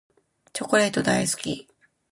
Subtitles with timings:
[0.51, 1.67] チョコレート大好き。